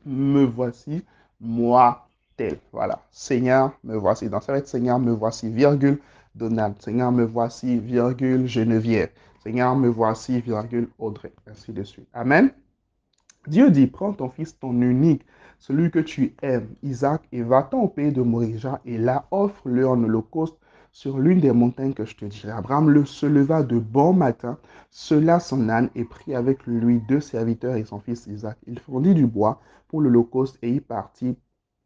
me 0.05 0.45
voici, 0.45 1.05
moi 1.41 2.07
tel. 2.37 2.59
Voilà. 2.73 3.01
Seigneur, 3.11 3.73
me 3.83 3.97
voici. 3.97 4.29
Donc, 4.29 4.43
ça 4.43 4.53
va 4.53 4.59
être 4.59 4.69
Seigneur, 4.69 4.99
me 4.99 5.13
voici, 5.13 5.49
virgule. 5.49 5.99
Donald. 6.35 6.81
Seigneur, 6.81 7.13
me 7.13 7.25
voici, 7.25 7.79
virgule, 7.79 8.47
Geneviève. 8.47 9.11
Seigneur, 9.43 9.77
me 9.77 9.89
voici, 9.89 10.41
virgule, 10.41 10.89
Audrey. 10.99 11.33
Ainsi 11.47 11.73
de 11.73 11.83
suite. 11.83 12.09
Amen. 12.13 12.51
Dieu 13.49 13.71
dit, 13.71 13.89
prends 13.89 14.13
ton 14.13 14.29
fils, 14.29 14.57
ton 14.59 14.81
unique, 14.81 15.27
celui 15.59 15.91
que 15.91 15.99
tu 15.99 16.37
aimes, 16.43 16.69
Isaac, 16.83 17.23
et 17.33 17.43
va-t'en 17.43 17.81
au 17.81 17.89
pays 17.89 18.13
de 18.13 18.23
Morija, 18.23 18.81
et 18.85 18.99
là, 18.99 19.27
offre-le 19.33 19.89
en 19.89 20.03
holocauste 20.03 20.57
sur 20.93 21.19
l'une 21.19 21.41
des 21.41 21.51
montagnes 21.51 21.95
que 21.95 22.05
je 22.05 22.15
te 22.15 22.25
dirai. 22.25 22.53
Abraham 22.53 22.91
le, 22.91 23.05
se 23.05 23.27
leva 23.27 23.65
de 23.65 23.79
bon 23.79 24.13
matin, 24.13 24.59
cela 24.91 25.41
son 25.41 25.69
âne, 25.69 25.91
et 25.97 26.05
prit 26.05 26.37
avec 26.37 26.67
lui 26.67 27.01
deux 27.01 27.21
serviteurs 27.21 27.75
et 27.75 27.85
son 27.85 27.99
fils 27.99 28.27
Isaac. 28.29 28.59
Il 28.69 28.79
fondit 28.79 29.15
du 29.15 29.27
bois 29.27 29.61
pour 29.89 30.01
l'holocauste, 30.01 30.59
et 30.63 30.71
y 30.71 30.81
partit 30.81 31.37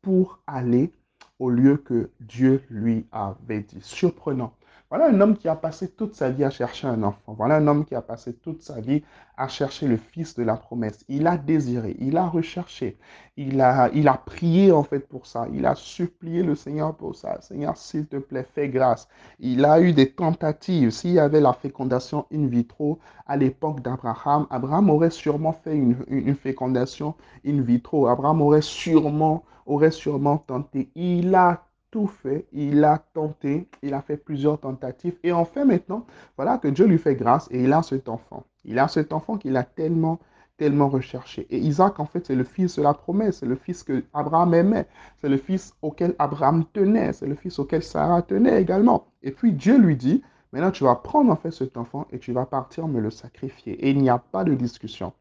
pour 0.02 0.40
aller 0.46 0.92
au 1.38 1.50
lieu 1.50 1.76
que 1.76 2.10
Dieu 2.20 2.62
lui 2.70 3.06
avait 3.12 3.60
dit. 3.62 3.78
Surprenant. 3.80 4.52
Voilà 4.88 5.08
un 5.08 5.20
homme 5.20 5.36
qui 5.36 5.48
a 5.48 5.56
passé 5.56 5.88
toute 5.88 6.14
sa 6.14 6.30
vie 6.30 6.44
à 6.44 6.50
chercher 6.50 6.86
un 6.86 7.02
enfant. 7.02 7.34
Voilà 7.36 7.56
un 7.56 7.66
homme 7.66 7.84
qui 7.84 7.96
a 7.96 8.02
passé 8.02 8.32
toute 8.34 8.62
sa 8.62 8.80
vie 8.80 9.02
à 9.36 9.48
chercher 9.48 9.88
le 9.88 9.96
fils 9.96 10.36
de 10.36 10.44
la 10.44 10.54
promesse. 10.54 11.04
Il 11.08 11.26
a 11.26 11.36
désiré, 11.36 11.96
il 11.98 12.16
a 12.16 12.28
recherché, 12.28 12.96
il 13.36 13.60
a, 13.60 13.90
il 13.92 14.06
a 14.06 14.14
prié 14.14 14.70
en 14.70 14.84
fait 14.84 15.00
pour 15.00 15.26
ça. 15.26 15.48
Il 15.52 15.66
a 15.66 15.74
supplié 15.74 16.44
le 16.44 16.54
Seigneur 16.54 16.94
pour 16.94 17.16
ça. 17.16 17.40
Seigneur, 17.40 17.76
s'il 17.76 18.06
te 18.06 18.16
plaît, 18.16 18.46
fais 18.54 18.68
grâce. 18.68 19.08
Il 19.40 19.64
a 19.64 19.80
eu 19.80 19.92
des 19.92 20.12
tentatives. 20.12 20.90
S'il 20.90 21.14
y 21.14 21.18
avait 21.18 21.40
la 21.40 21.52
fécondation 21.52 22.26
in 22.32 22.46
vitro 22.46 23.00
à 23.26 23.36
l'époque 23.36 23.80
d'Abraham, 23.80 24.46
Abraham 24.50 24.88
aurait 24.88 25.10
sûrement 25.10 25.52
fait 25.52 25.74
une, 25.74 25.96
une 26.06 26.36
fécondation 26.36 27.16
in 27.44 27.60
vitro. 27.60 28.06
Abraham 28.06 28.40
aurait 28.40 28.62
sûrement 28.62 29.42
aurait 29.66 29.90
sûrement 29.90 30.38
tenté. 30.38 30.90
Il 30.94 31.34
a 31.34 31.66
tout 31.90 32.06
fait, 32.06 32.46
il 32.52 32.84
a 32.84 32.98
tenté, 33.14 33.68
il 33.82 33.94
a 33.94 34.02
fait 34.02 34.16
plusieurs 34.16 34.60
tentatives. 34.60 35.16
Et 35.22 35.32
enfin 35.32 35.64
maintenant, 35.64 36.04
voilà 36.36 36.58
que 36.58 36.68
Dieu 36.68 36.86
lui 36.86 36.98
fait 36.98 37.14
grâce 37.14 37.48
et 37.50 37.62
il 37.62 37.72
a 37.72 37.82
cet 37.82 38.08
enfant. 38.08 38.44
Il 38.64 38.78
a 38.78 38.88
cet 38.88 39.12
enfant 39.12 39.38
qu'il 39.38 39.56
a 39.56 39.62
tellement, 39.62 40.18
tellement 40.56 40.88
recherché. 40.88 41.46
Et 41.50 41.58
Isaac, 41.58 42.00
en 42.00 42.06
fait, 42.06 42.26
c'est 42.26 42.34
le 42.34 42.44
fils 42.44 42.76
de 42.76 42.82
la 42.82 42.94
promesse, 42.94 43.38
c'est 43.38 43.46
le 43.46 43.56
fils 43.56 43.82
que 43.82 44.04
Abraham 44.12 44.54
aimait, 44.54 44.86
c'est 45.20 45.28
le 45.28 45.36
fils 45.36 45.74
auquel 45.82 46.14
Abraham 46.18 46.64
tenait, 46.72 47.12
c'est 47.12 47.26
le 47.26 47.34
fils 47.34 47.58
auquel 47.58 47.82
Sarah 47.82 48.22
tenait 48.22 48.60
également. 48.60 49.06
Et 49.22 49.30
puis 49.30 49.52
Dieu 49.52 49.78
lui 49.78 49.96
dit, 49.96 50.22
maintenant 50.52 50.70
tu 50.70 50.84
vas 50.84 50.96
prendre 50.96 51.30
en 51.30 51.36
fait 51.36 51.50
cet 51.50 51.76
enfant 51.76 52.06
et 52.10 52.18
tu 52.18 52.32
vas 52.32 52.46
partir 52.46 52.88
me 52.88 53.00
le 53.00 53.10
sacrifier. 53.10 53.72
Et 53.72 53.90
il 53.90 53.98
n'y 54.02 54.10
a 54.10 54.18
pas 54.18 54.44
de 54.44 54.54
discussion. 54.54 55.12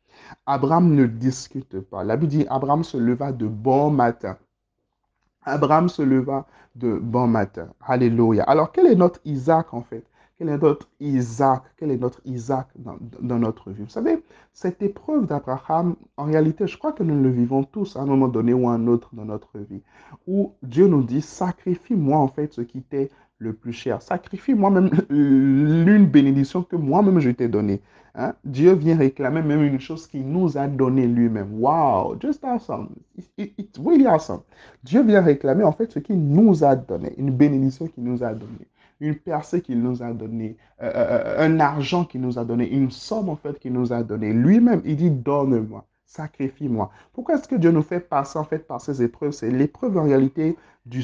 Abraham 0.45 0.93
ne 0.93 1.05
discute 1.05 1.79
pas. 1.81 2.03
La 2.03 2.17
Bible 2.17 2.31
dit, 2.31 2.45
Abraham 2.49 2.83
se 2.83 2.97
leva 2.97 3.31
de 3.31 3.47
bon 3.47 3.89
matin. 3.89 4.37
Abraham 5.43 5.89
se 5.89 6.01
leva 6.01 6.45
de 6.75 6.97
bon 6.97 7.27
matin. 7.27 7.69
Alléluia. 7.81 8.43
Alors, 8.43 8.71
quel 8.71 8.87
est 8.87 8.95
notre 8.95 9.19
Isaac 9.25 9.73
en 9.73 9.81
fait? 9.81 10.05
Quel 10.37 10.49
est 10.49 10.57
notre 10.57 10.89
Isaac? 10.99 11.63
Quel 11.77 11.91
est 11.91 11.97
notre 11.97 12.19
Isaac 12.25 12.67
dans, 12.75 13.39
notre 13.39 13.71
vie? 13.71 13.83
Vous 13.83 13.89
savez, 13.89 14.21
cette 14.51 14.81
épreuve 14.81 15.27
d'Abraham, 15.27 15.95
en 16.17 16.25
réalité, 16.25 16.67
je 16.67 16.77
crois 16.77 16.91
que 16.91 17.03
nous 17.03 17.21
le 17.21 17.29
vivons 17.29 17.63
tous 17.63 17.95
à 17.95 18.01
un 18.01 18.05
moment 18.05 18.27
donné 18.27 18.53
ou 18.53 18.67
à 18.67 18.73
un 18.73 18.87
autre 18.87 19.09
dans 19.13 19.23
notre 19.23 19.59
vie, 19.59 19.81
où 20.27 20.53
Dieu 20.61 20.87
nous 20.87 21.03
dit, 21.03 21.21
sacrifie-moi 21.21 22.17
en 22.17 22.27
fait 22.27 22.53
ce 22.53 22.61
qui 22.61 22.81
t'est 22.81 23.11
le 23.37 23.53
plus 23.53 23.73
cher. 23.73 24.01
Sacrifie 24.01 24.53
moi-même 24.53 24.89
l'une 25.09 26.05
bénédiction 26.07 26.63
que 26.63 26.75
moi-même 26.75 27.19
je 27.19 27.29
t'ai 27.31 27.47
donnée. 27.47 27.81
Hein? 28.15 28.33
Dieu 28.45 28.73
vient 28.73 28.97
réclamer 28.97 29.41
même 29.41 29.63
une 29.63 29.79
chose 29.79 30.07
qu'il 30.07 30.27
nous 30.27 30.57
a 30.57 30.67
donnée 30.67 31.07
lui-même. 31.07 31.49
Wow, 31.59 32.17
just 32.21 32.43
awesome. 32.45 32.95
It's 33.37 33.77
really 33.77 34.07
awesome. 34.07 34.41
Dieu 34.83 35.03
vient 35.03 35.21
réclamer 35.21 35.63
en 35.63 35.73
fait 35.73 35.91
ce 35.91 35.99
qu'il 35.99 36.19
nous 36.19 36.63
a 36.63 36.75
donné, 36.75 37.13
une 37.17 37.31
bénédiction 37.31 37.87
qu'il 37.87 38.05
nous 38.05 38.23
a 38.23 38.33
donnée, 38.33 38.67
une 39.01 39.15
percée 39.15 39.61
qu'il 39.61 39.81
nous 39.81 40.01
a 40.01 40.13
donnée, 40.13 40.55
euh, 40.81 40.91
euh, 40.95 41.23
euh, 41.25 41.45
un 41.45 41.59
argent 41.59 42.05
qu'il 42.05 42.21
nous 42.21 42.39
a 42.39 42.45
donné, 42.45 42.69
une 42.69 42.89
somme 42.89 43.27
en 43.27 43.35
fait 43.35 43.59
qu'il 43.59 43.73
nous 43.73 43.91
a 43.91 44.01
donnée. 44.01 44.31
Lui-même, 44.31 44.81
il 44.85 44.95
dit 44.95 45.11
donne-moi 45.11 45.85
sacrifie-moi. 46.05 46.91
Pourquoi 47.13 47.35
est-ce 47.35 47.47
que 47.47 47.55
Dieu 47.55 47.71
nous 47.71 47.81
fait 47.81 47.99
passer 47.99 48.37
en 48.39 48.43
fait 48.43 48.59
par 48.59 48.81
ces 48.81 49.01
épreuves? 49.01 49.31
C'est 49.31 49.49
l'épreuve 49.49 49.97
en 49.97 50.03
réalité 50.03 50.57
du, 50.85 51.03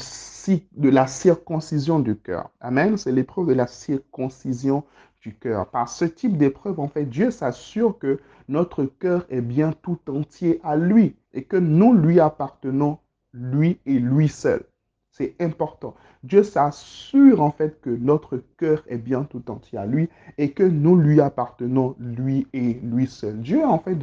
de 0.73 0.89
la 0.89 1.07
circoncision 1.07 1.99
du 1.99 2.15
cœur. 2.15 2.49
Amen? 2.59 2.97
C'est 2.97 3.11
l'épreuve 3.11 3.47
de 3.47 3.53
la 3.53 3.67
circoncision 3.67 4.83
du 5.21 5.35
cœur. 5.35 5.69
Par 5.69 5.89
ce 5.89 6.05
type 6.05 6.37
d'épreuve, 6.37 6.79
en 6.79 6.87
fait, 6.87 7.05
Dieu 7.05 7.31
s'assure 7.31 7.97
que 7.99 8.19
notre 8.47 8.85
cœur 8.85 9.25
est 9.29 9.41
bien 9.41 9.71
tout 9.71 9.99
entier 10.09 10.59
à 10.63 10.75
lui 10.75 11.15
et 11.33 11.43
que 11.43 11.57
nous 11.57 11.93
lui 11.93 12.19
appartenons, 12.19 12.97
lui 13.33 13.79
et 13.85 13.99
lui 13.99 14.27
seul. 14.29 14.63
C'est 15.11 15.35
important. 15.39 15.95
Dieu 16.23 16.43
s'assure 16.43 17.41
en 17.41 17.51
fait 17.51 17.81
que 17.81 17.89
notre 17.89 18.43
cœur 18.57 18.83
est 18.87 18.99
bien 18.99 19.23
tout 19.23 19.49
entier 19.49 19.79
à 19.79 19.85
lui 19.85 20.07
et 20.37 20.51
que 20.51 20.63
nous 20.63 20.95
lui 20.95 21.19
appartenons, 21.19 21.95
lui 21.99 22.47
et 22.53 22.79
lui 22.83 23.07
seul. 23.07 23.41
Dieu 23.41 23.65
en 23.65 23.79
fait 23.79 23.97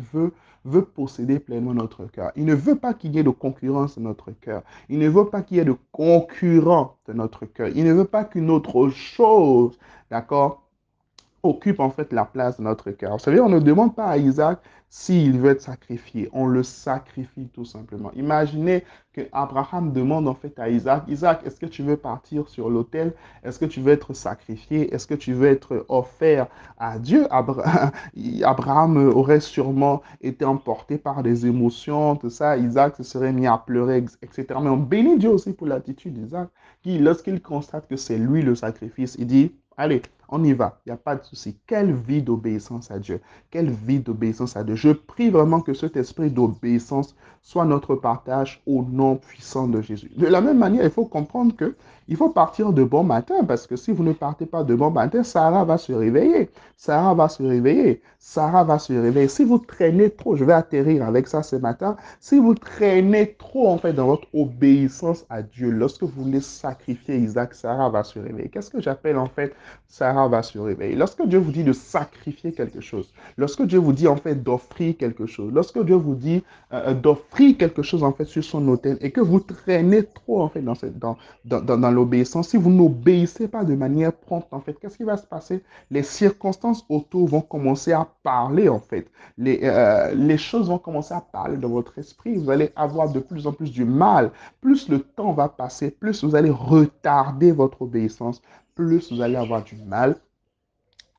veut 0.65 0.85
posséder 0.85 1.39
pleinement 1.39 1.75
notre 1.75 2.07
cœur. 2.07 2.33
Il 2.35 2.45
ne 2.45 2.55
veut 2.55 2.75
pas 2.75 2.93
qu'il 2.93 3.15
y 3.15 3.19
ait 3.19 3.23
de 3.23 3.31
concurrence 3.31 3.97
dans 3.97 4.09
notre 4.09 4.33
cœur. 4.33 4.63
Il 4.89 4.99
ne 4.99 5.09
veut 5.09 5.27
pas 5.27 5.43
qu'il 5.43 5.59
y 5.59 5.61
ait 5.61 5.65
de 5.65 5.77
concurrent 5.93 6.97
de 7.07 7.13
notre 7.13 7.47
cœur. 7.47 7.69
Il 7.75 7.85
ne 7.85 7.93
veut 7.93 8.05
pas 8.05 8.25
qu'une 8.25 8.51
autre 8.51 8.89
chose, 8.89 9.79
d'accord, 10.11 10.68
occupe 11.49 11.81
en 11.81 11.91
fait 11.91 12.13
la 12.13 12.25
place 12.25 12.59
de 12.59 12.63
notre 12.63 12.91
cœur. 12.91 13.13
Vous 13.13 13.19
savez, 13.19 13.41
on 13.41 13.49
ne 13.49 13.59
demande 13.59 13.95
pas 13.95 14.07
à 14.07 14.17
Isaac 14.17 14.61
s'il 14.91 15.39
veut 15.39 15.51
être 15.51 15.61
sacrifié. 15.61 16.29
On 16.33 16.47
le 16.47 16.63
sacrifie 16.63 17.49
tout 17.53 17.65
simplement. 17.65 18.11
Imaginez 18.17 18.85
que 19.13 19.23
Abraham 19.33 19.93
demande 19.93 20.29
en 20.29 20.35
fait 20.35 20.59
à 20.59 20.71
Isaac, 20.71 21.05
Isaac, 21.09 21.43
est-ce 21.45 21.61
que 21.61 21.67
tu 21.67 21.83
veux 21.83 21.97
partir 21.97 22.49
sur 22.49 22.71
l'autel? 22.71 23.13
Est-ce 23.43 23.59
que 23.59 23.67
tu 23.67 23.81
veux 23.81 23.93
être 23.93 24.15
sacrifié? 24.15 24.95
Est-ce 24.95 25.07
que 25.07 25.15
tu 25.15 25.33
veux 25.35 25.49
être 25.49 25.85
offert 25.89 26.47
à 26.79 26.99
Dieu 26.99 27.27
Abraham 28.43 28.97
aurait 29.09 29.41
sûrement 29.41 30.03
été 30.23 30.45
emporté 30.45 30.97
par 30.97 31.23
des 31.23 31.47
émotions, 31.47 32.17
tout 32.17 32.31
ça. 32.31 32.57
Isaac 32.57 32.97
se 32.97 33.03
serait 33.03 33.33
mis 33.33 33.47
à 33.47 33.59
pleurer, 33.59 34.05
etc. 34.23 34.47
Mais 34.63 34.71
on 34.71 34.77
bénit 34.77 35.19
Dieu 35.19 35.31
aussi 35.31 35.53
pour 35.53 35.67
l'attitude 35.67 36.15
d'Isaac, 36.15 36.49
qui, 36.83 36.99
lorsqu'il 36.99 37.43
constate 37.43 37.89
que 37.89 37.97
c'est 37.97 38.19
lui 38.19 38.43
le 38.43 38.55
sacrifice, 38.55 39.17
il 39.19 39.27
dit, 39.27 39.53
allez, 39.77 40.03
on 40.29 40.45
y 40.45 40.53
va, 40.53 40.81
il 40.85 40.91
n'y 40.91 40.95
a 40.95 40.99
pas 40.99 41.17
de 41.17 41.25
souci. 41.25 41.57
Quelle 41.67 41.93
vie 41.93 42.23
d'obéissance 42.23 42.91
à 42.91 42.99
Dieu. 42.99 43.21
Quelle 43.51 43.71
vie 43.71 44.01
d'obéissance 44.01 44.57
à 44.57 44.65
Dieu. 44.65 44.75
Je 44.75 44.91
prie 44.91 45.31
vraiment 45.31 45.61
que 45.61 45.75
cet 45.75 45.97
esprit 45.97 46.31
d'obéissance 46.31 47.17
soit 47.43 47.65
notre 47.65 47.95
partage 47.95 48.61
au 48.67 48.83
nom 48.83 49.17
puissant 49.17 49.69
de 49.69 49.81
Jésus. 49.81 50.11
De 50.17 50.27
la 50.27 50.41
même 50.41 50.59
manière, 50.59 50.85
il 50.85 50.91
faut 50.91 51.07
comprendre 51.07 51.57
que 51.57 51.75
il 52.11 52.17
faut 52.17 52.31
partir 52.31 52.73
de 52.73 52.85
bon 52.85 53.05
matin 53.05 53.45
parce 53.47 53.67
que 53.67 53.77
si 53.77 53.93
vous 53.93 54.03
ne 54.03 54.15
partez 54.15 54.47
pas 54.47 54.65
de 54.65 54.75
bon 54.75 54.91
matin, 54.91 55.23
Sarah 55.23 55.65
va 55.65 55.77
se 55.77 55.93
réveiller. 55.93 56.51
Sarah 56.79 57.13
va 57.13 57.29
se 57.29 57.43
réveiller. 57.43 58.01
Sarah 58.19 58.65
va 58.65 58.79
se 58.79 58.95
réveiller. 58.95 59.29
Si 59.29 59.45
vous 59.45 59.59
traînez 59.59 60.11
trop, 60.11 60.35
je 60.35 60.45
vais 60.45 60.55
atterrir 60.55 61.05
avec 61.07 61.29
ça 61.29 61.43
ce 61.43 61.57
matin. 61.57 61.97
Si 62.19 62.39
vous 62.39 62.55
traînez 62.55 63.35
trop 63.35 63.69
en 63.69 63.77
fait 63.77 63.93
dans 63.93 64.07
votre 64.07 64.27
obéissance 64.33 65.27
à 65.29 65.43
Dieu, 65.43 65.71
lorsque 65.71 66.03
vous 66.03 66.25
voulez 66.25 66.41
sacrifier 66.41 67.19
Isaac, 67.19 67.55
Sarah 67.55 67.91
va 67.91 68.03
se 68.03 68.19
réveiller. 68.19 68.49
Qu'est-ce 68.49 68.71
que 68.71 68.81
j'appelle 68.81 69.19
en 69.19 69.29
fait 69.29 69.55
Sarah 69.87 70.18
Va 70.27 70.43
se 70.43 70.59
réveiller. 70.59 70.97
Lorsque 70.97 71.25
Dieu 71.27 71.39
vous 71.39 71.53
dit 71.53 71.63
de 71.63 71.73
sacrifier 71.73 72.53
quelque 72.53 72.81
chose, 72.81 73.13
lorsque 73.37 73.63
Dieu 73.63 73.79
vous 73.79 73.93
dit 73.93 74.09
en 74.09 74.17
fait 74.17 74.43
d'offrir 74.43 74.97
quelque 74.97 75.27
chose, 75.27 75.53
lorsque 75.53 75.79
Dieu 75.85 75.95
vous 75.95 76.17
dit 76.17 76.43
euh, 76.73 76.93
d'offrir 76.95 77.57
quelque 77.57 77.83
chose 77.83 78.03
en 78.03 78.13
fait 78.13 78.25
sur 78.25 78.43
son 78.43 78.67
autel 78.69 78.99
et 79.01 79.11
que 79.11 79.21
vous 79.21 79.41
traînez 79.41 80.05
trop 80.05 80.43
en 80.43 80.49
fait 80.49 80.63
dans 80.63 81.91
l'obéissance, 81.91 82.49
si 82.49 82.57
vous 82.57 82.71
n'obéissez 82.71 83.49
pas 83.49 83.65
de 83.65 83.75
manière 83.75 84.13
prompte 84.13 84.49
en 84.53 84.61
fait, 84.61 84.77
qu'est-ce 84.81 84.97
qui 84.97 85.05
va 85.05 85.17
se 85.17 85.27
passer? 85.27 85.63
Les 85.91 86.03
circonstances 86.03 86.85
autour 86.89 87.29
vont 87.29 87.41
commencer 87.41 87.93
à 87.93 88.09
parler 88.23 88.69
en 88.69 88.81
fait. 88.81 89.07
Les, 89.37 89.61
euh, 89.63 90.15
les 90.15 90.39
choses 90.39 90.69
vont 90.69 90.79
commencer 90.79 91.15
à 91.15 91.21
parler 91.21 91.57
dans 91.57 91.69
votre 91.69 91.99
esprit. 91.99 92.37
Vous 92.37 92.51
allez 92.51 92.71
avoir 92.75 93.13
de 93.13 93.21
plus 93.21 93.47
en 93.47 93.53
plus 93.53 93.71
du 93.71 93.85
mal. 93.85 94.31
Plus 94.61 94.89
le 94.89 95.01
temps 95.01 95.33
va 95.33 95.49
passer, 95.49 95.91
plus 95.91 96.25
vous 96.25 96.35
allez 96.35 96.51
retarder 96.51 97.53
votre 97.53 97.83
obéissance, 97.83 98.43
plus 98.79 99.11
vous 99.13 99.21
allez 99.23 99.35
avoir 99.35 99.65
du 99.65 99.75
mal 99.75 100.17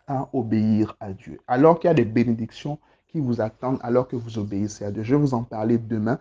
à 0.07 0.29
obéir 0.31 0.95
à 1.01 1.11
Dieu. 1.11 1.41
Alors 1.45 1.77
qu'il 1.77 1.89
y 1.89 1.91
a 1.91 1.93
des 1.93 2.05
bénédictions 2.05 2.79
qui 3.09 3.19
vous 3.19 3.41
attendent 3.41 3.79
alors 3.83 4.07
que 4.07 4.15
vous 4.15 4.37
obéissez 4.39 4.85
à 4.85 4.91
Dieu. 4.91 5.03
Je 5.03 5.13
vais 5.13 5.21
vous 5.21 5.33
en 5.33 5.43
parler 5.43 5.77
demain. 5.77 6.19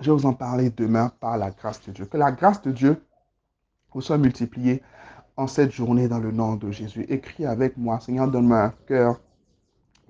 Je 0.00 0.10
vais 0.10 0.16
vous 0.16 0.26
en 0.26 0.34
parler 0.34 0.68
demain 0.68 1.10
par 1.20 1.38
la 1.38 1.50
grâce 1.50 1.80
de 1.86 1.92
Dieu. 1.92 2.04
Que 2.04 2.18
la 2.18 2.32
grâce 2.32 2.60
de 2.60 2.70
Dieu 2.70 3.02
vous 3.94 4.02
soit 4.02 4.18
multipliée 4.18 4.82
en 5.38 5.46
cette 5.46 5.70
journée 5.70 6.06
dans 6.06 6.18
le 6.18 6.32
nom 6.32 6.56
de 6.56 6.70
Jésus. 6.70 7.06
Écris 7.08 7.46
avec 7.46 7.78
moi, 7.78 7.98
Seigneur, 8.00 8.28
donne-moi 8.28 8.62
un 8.62 8.74
cœur 8.86 9.20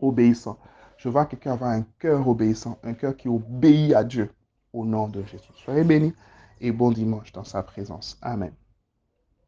obéissant. 0.00 0.58
Je 0.96 1.08
vois 1.08 1.26
quelqu'un 1.26 1.52
avoir 1.52 1.70
un 1.70 1.82
cœur 2.00 2.26
obéissant, 2.26 2.78
un 2.82 2.94
cœur 2.94 3.16
qui 3.16 3.28
obéit 3.28 3.94
à 3.94 4.02
Dieu 4.02 4.28
au 4.72 4.84
nom 4.84 5.06
de 5.06 5.22
Jésus. 5.22 5.52
Soyez 5.54 5.84
bénis 5.84 6.14
et 6.60 6.72
bon 6.72 6.90
dimanche 6.90 7.30
dans 7.30 7.44
sa 7.44 7.62
présence. 7.62 8.18
Amen. 8.22 8.52